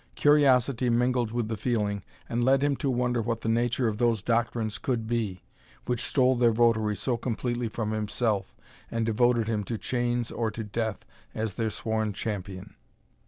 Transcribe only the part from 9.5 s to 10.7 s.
to chains or to